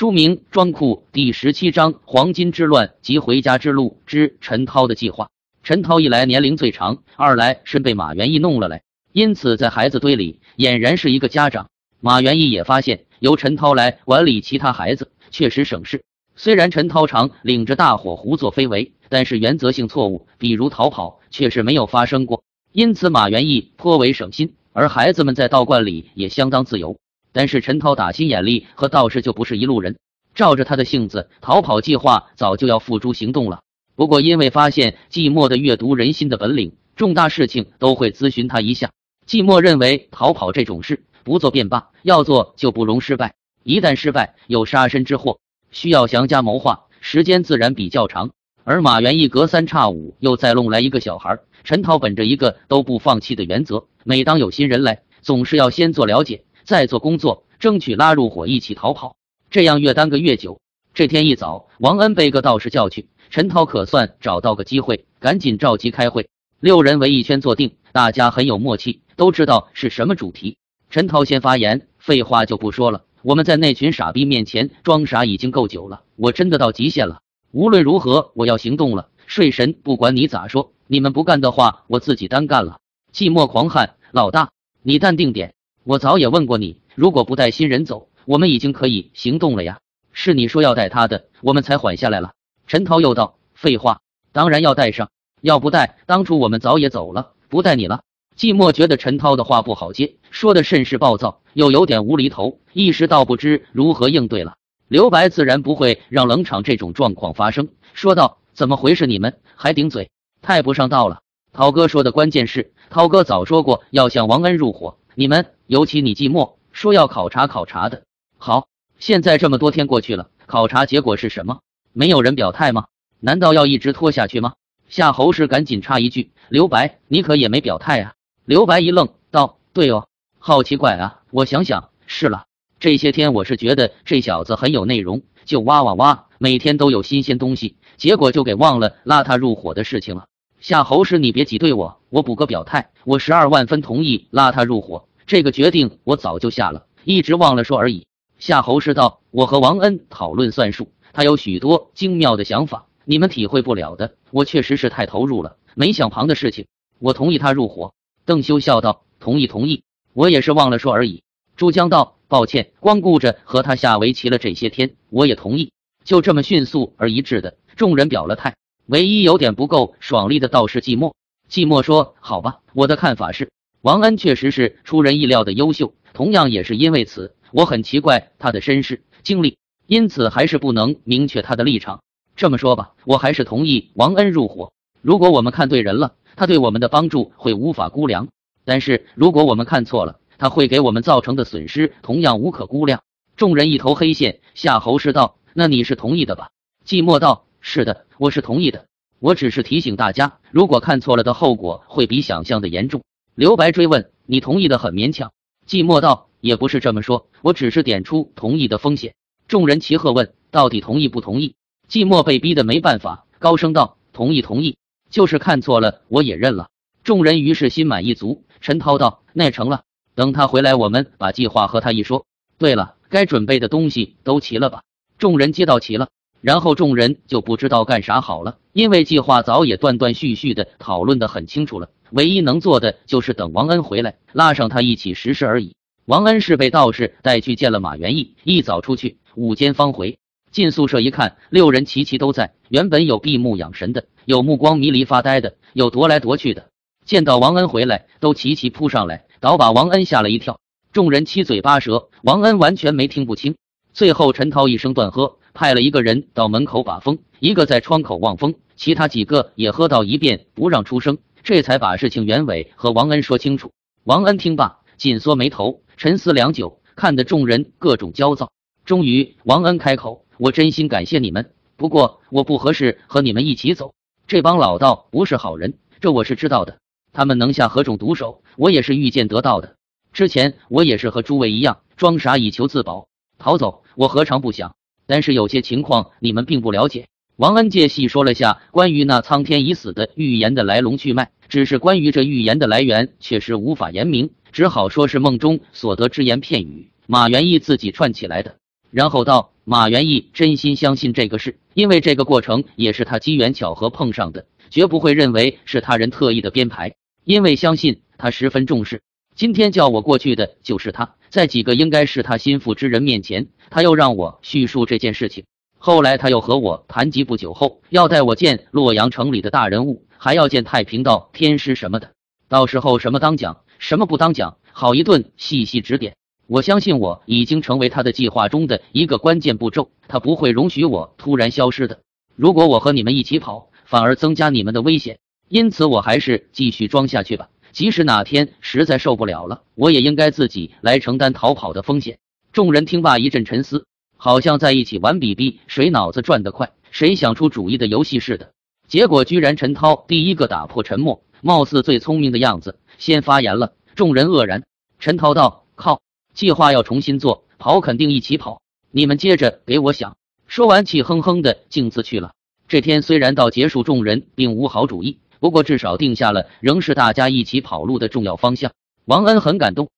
[0.00, 5.28] 书名《装库》第十七章：黄金之乱及回家之路之陈涛的计划。
[5.62, 8.80] 陈涛一来年龄最长，二来是被马元义弄了来，
[9.12, 11.68] 因此在孩子堆里俨然是一个家长。
[12.00, 16.02] 马元义也发现，由陈涛来管理其他孩子确实省事。
[16.34, 22.42] 虽然陈涛常领着大伙胡作非为，但是原则性错误，比如逃跑，却是没有发生过。
[22.72, 26.96] 因此马元义颇为省心，而孩子们在道观里也相当自由。
[27.32, 29.96] 但是陈涛打心眼里和道士就不是一路人，
[30.34, 33.60] 照着他的性子，逃跑计划早就要付诸行动了。
[33.94, 38.90] 不过因为发现寂寞的阅读人心的本领，重大事情都会咨询他一下。
[39.28, 43.34] 寂寞认为逃跑这种事不做便罢，要做就不容失败。
[43.62, 45.38] 一旦失败，有杀身之祸，
[45.70, 48.30] 需要详加谋划，时间自然比较长。
[48.64, 56.44] 而马元义隔三差五又再弄来一个小孩，陈涛本着一个都不放弃的原则，每当有新人来，总是要先做了解。
[56.64, 59.16] 再做工作，争取拉入伙一起逃跑，
[59.50, 60.60] 这样越耽搁越久。
[60.92, 66.28] 这天一早，王恩被个道士叫去，陈涛可算找到个机会，赶紧召集开会。
[66.58, 70.56] 六人围一圈坐定，大家很有默契，都知道是什么主题。
[70.90, 73.04] 陈涛先发言，废话就不说了。
[73.22, 77.20] 我们在那群傻逼面前装傻已经够久了，我真的到极限了。
[77.52, 79.08] 无论如何，我要行动了。
[79.26, 82.78] 睡神，不管你咋说，你们不干的话，我自己单干了。
[83.14, 84.50] 寂寞狂汉，老大，
[84.82, 85.54] 你淡定点。
[85.82, 89.78] 我早也问过你，如果不带新人走，我们已经可以行动了呀。
[90.12, 92.32] 是你说要带他的，我们才缓下来了。
[92.66, 94.00] 陈涛又道：“废话，
[94.32, 95.08] 当然要带上，
[95.40, 98.02] 要不带，当初我们早也走了，不带你了。”
[98.36, 104.56] 寂寞觉得陈涛的话不好接，说的甚是暴躁，又有点无厘头，一时倒不知如何应对了。
[104.86, 109.06] 刘白自然不会让冷场这种状况发生，说道：“怎么回事？
[109.06, 110.10] 你们还顶嘴，
[110.42, 111.20] 太不上道了。”
[111.52, 114.98] 涛哥说的关键是，涛哥早说过要向王恩入伙。
[115.14, 118.02] 你们，尤其你寂寞，说要考察考察的。
[118.38, 121.60] 好，现在这么多天过去了，考察结果是什么？
[121.92, 122.86] 没有人表态吗？
[123.18, 124.54] 难道要一直拖下去吗？
[124.88, 128.14] 夏侯氏赶紧插一句：“刘白，你可也没表态啊。”
[128.46, 130.06] 刘白一愣，道：“对哦，
[130.38, 131.22] 好奇怪啊！
[131.30, 132.46] 我想想，是了，
[132.78, 140.26] 这些天我是觉得这小子很有内容，就挖挖挖，每天都有新鲜东西，结果就给忘了拉他入伙的事情了。”
[140.60, 148.06] 夏侯氏，你别挤兑我，我补个表态，我十二万分同意拉他入伙，这个决定我早就下了，一直忘了说而已。
[148.38, 154.12] 夏侯氏道：“我和王恩讨论算术，他有许多精妙的想法，你们体会不了的。
[154.30, 156.66] 我确实是太投入了，没想旁的事情。
[156.98, 157.94] 我同意他入伙。”
[158.26, 159.82] 邓修笑道：“同意，同意，
[160.12, 161.22] 我也是忘了说而已。”
[161.56, 165.72] 朱江道：“抱歉，光顾着和他下围棋了这些天，我也同意。”
[166.04, 168.56] 就这么迅速而一致的，众人表了态。
[168.90, 171.12] 唯一有点不够爽利的倒是寂寞。
[171.48, 173.48] 寂寞说：“好吧，我的看法是，
[173.82, 175.94] 王恩确实是出人意料的优秀。
[176.12, 182.02] 同样也是因为此，我很奇怪他的身世经历，因此还是不能明确他的立场。
[182.34, 184.72] 这么说吧，我还是同意王恩入伙。
[185.02, 188.26] 如果我们看对人了，他对我们的帮助会无法估量；
[188.64, 193.00] 但是如果我们看错了，他会给我们造成的损失同样无可估量。”
[193.38, 194.40] 众人一头黑线。
[194.56, 196.48] 夏侯氏道：“那你是同意的吧？”
[196.84, 197.44] 寂寞道。
[197.60, 198.86] 是的，我是同意的。
[199.18, 203.02] 我只是提醒大家，如果看错了的后果会比想象的严重。
[203.34, 205.32] 刘白追问：“你同意的很勉强？”
[205.68, 209.14] 寂寞道：“也不是这么说，我只是点出同意的风险。”
[209.46, 211.54] 众人齐喝问：“到底同意不同意？”
[211.88, 214.76] 寂寞被逼得没办法，高声道：“同意，同意。
[215.10, 216.68] 就是看错了，我也认了。”
[217.04, 218.44] 众人于是心满意足。
[218.60, 219.82] 陈涛道：“那成了，
[220.14, 222.24] 等他回来，我们把计划和他一说。
[222.56, 224.82] 对了，该准备的东西都齐了吧？”
[225.18, 226.08] 众人接到齐了。
[226.40, 235.74] 然后众人就不知道干啥好了，因为计划早也断断续续的讨论的很清楚了，唯一能做的就是等王恩回来，拉上他一起实施而已。
[236.06, 240.18] 王恩是被道士带去见了马元义，一早出去，午间方回。
[240.50, 242.54] 进宿舍一看，六人齐齐都在。
[242.68, 246.66] 原本有闭目养神的，有目光迷离发呆的，有踱来踱去的。
[247.04, 250.58] 见到王恩回来，都齐齐扑上来，倒把王恩吓了一跳。
[250.92, 253.54] 众人七嘴八舌，王恩完全没听不清。
[253.92, 255.36] 最后陈涛一声断喝。
[255.54, 263.72] 派了一个人到门口把风，一个在窗口望风，其他几个也喝到一遍，不让出声，这才把事情原委和王恩说清楚。
[264.04, 268.50] 王恩听罢，紧缩眉头，沉思良久，看得众人各种焦躁。
[268.84, 273.92] 终于，王恩开口：“我真心感谢你们，不过我不合适和你们一起走。
[274.26, 276.78] 这帮老道不是好人，这我是知道的。
[277.12, 279.74] 他们能下何种毒手，我也是预见得到的。
[280.12, 283.08] 之前我也是和诸位一样，装傻以求自保，
[283.38, 284.74] 逃走，我何尝不想？”
[285.10, 287.08] 但是有些情况你们并不了解。
[287.34, 298.54] 王恩介细说了下关于那苍天已死的预言的来龙去脉，只是关于这预言的来源，确实无法言明，只好说是梦中所得只言片语，马元义自己串起来的。
[298.92, 306.94] 然后道：“马元义真心相信这个事，因为这个过程也是他机缘巧合碰上的，绝不会认为是他人特意的编排。
[307.24, 309.02] 因为相信他十分重视，
[309.34, 311.16] 今天叫我过去的就是他。
[311.30, 315.44] 在几个应该是他心腹之人面前，他又让我叙述这件事情。
[315.78, 322.10] 后来他又和我谈及不久后要带我见洛阳城里的大人物，还要见太平道天师什么的。
[322.48, 326.16] 到时候什么当讲，什么不当讲，好一顿细细指点。
[326.48, 332.00] 我相信我已经成为他的计划中的一个关键步骤，他不会容许我突然消失的。
[332.34, 335.20] 如果我和你们一起跑，反而增加你们的危险。
[335.48, 337.48] 因此，我还是继续装下去吧。
[337.72, 342.18] 即使哪天实在受不了了，我也应该自己来承担逃跑的风险。
[342.52, 343.86] 众人听罢一阵沉思，
[344.16, 348.52] 好像在一起玩比比谁脑子转得快，谁想出主意的游戏似的。
[348.88, 353.72] 结果居然陈涛第一个打破沉默，貌似最聪明的样子，先发言了。
[353.94, 354.64] 众人愕然。
[354.98, 356.00] 陈涛道：“靠，
[356.34, 358.60] 计划要重新做，跑肯定一起跑。
[358.90, 360.16] 你们接着给我想。”
[360.48, 362.32] 说完，气哼哼的径自去了。
[362.66, 365.18] 这天虽然到结束，众人并无好主意。
[365.40, 368.72] 不过至少定下了仍是大家一起跑路的重要方向。
[369.06, 369.88] 王恩很感动。